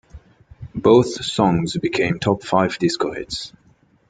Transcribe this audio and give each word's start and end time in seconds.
Both 0.73 1.23
songs 1.23 1.77
became 1.77 2.17
top 2.17 2.41
five 2.41 2.79
disco 2.79 3.13
hits. 3.13 3.53